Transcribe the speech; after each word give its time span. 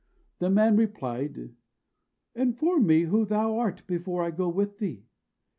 The 0.39 0.47
young 0.47 0.55
man 0.55 0.77
replied, 0.77 1.53
"Inform 2.33 2.87
me 2.87 3.01
who 3.03 3.23
thou 3.23 3.59
art 3.59 3.85
before 3.85 4.23
I 4.23 4.31
go 4.31 4.49
with 4.49 4.79
thee." 4.79 5.05